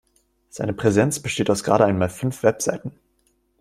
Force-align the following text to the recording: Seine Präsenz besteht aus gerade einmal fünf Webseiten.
Seine 0.49 0.73
Präsenz 0.73 1.19
besteht 1.19 1.51
aus 1.51 1.63
gerade 1.63 1.85
einmal 1.85 2.09
fünf 2.09 2.41
Webseiten. 2.41 2.93